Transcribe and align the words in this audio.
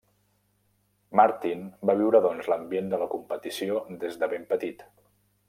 Martin 1.21 1.61
va 1.89 1.95
viure 1.99 2.21
doncs 2.27 2.49
l'ambient 2.53 2.91
de 2.95 3.01
la 3.03 3.09
competició 3.13 3.79
des 4.07 4.19
de 4.25 4.33
ben 4.35 4.51
petit. 4.57 4.85